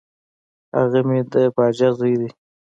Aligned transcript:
هغه 0.77 0.99
مي 1.07 1.19
د 1.31 1.33
باجه 1.55 1.89
زوی 1.97 2.13
دی. 2.21 2.29